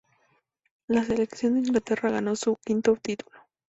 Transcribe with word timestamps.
La 0.87 1.03
selección 1.03 1.53
de 1.53 1.59
Inglaterra 1.59 2.09
ganó 2.09 2.35
su 2.35 2.55
quinto 2.63 2.95
título. 2.95 3.37